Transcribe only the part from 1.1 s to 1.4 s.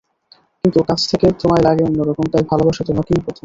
থেকে